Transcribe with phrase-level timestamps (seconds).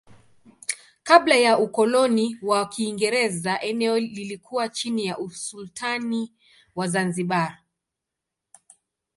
[1.03, 6.33] Kabla ya ukoloni wa Kiingereza eneo lilikuwa chini ya usultani
[6.75, 7.59] wa Zanzibar.